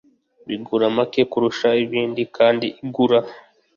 bigura 0.47 0.85
make 0.95 1.21
kurusha 1.31 1.69
ibindi 1.83 2.21
kandi 2.37 2.67
ugura 2.83 3.19